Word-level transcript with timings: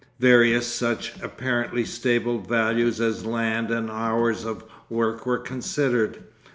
Various 0.19 0.65
such 0.65 1.13
apparently 1.21 1.85
stable 1.85 2.39
values 2.39 2.99
as 2.99 3.23
land 3.23 3.69
and 3.69 3.87
hours 3.91 4.45
of 4.45 4.63
work 4.89 5.27
were 5.27 5.37
considered. 5.37 6.23